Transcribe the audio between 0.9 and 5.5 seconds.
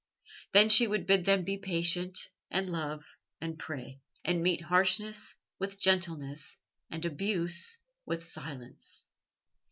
bid them be patient, and love and pray, and meet harshness